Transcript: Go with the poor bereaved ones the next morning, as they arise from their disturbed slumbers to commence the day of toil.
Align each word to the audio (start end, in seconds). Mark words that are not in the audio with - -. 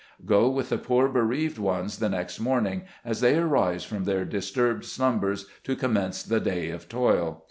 Go 0.25 0.49
with 0.49 0.69
the 0.69 0.79
poor 0.79 1.07
bereaved 1.09 1.59
ones 1.59 1.99
the 1.99 2.09
next 2.09 2.39
morning, 2.39 2.85
as 3.05 3.21
they 3.21 3.37
arise 3.37 3.83
from 3.83 4.05
their 4.05 4.25
disturbed 4.25 4.83
slumbers 4.83 5.45
to 5.63 5.75
commence 5.75 6.23
the 6.23 6.39
day 6.39 6.71
of 6.71 6.89
toil. 6.89 7.39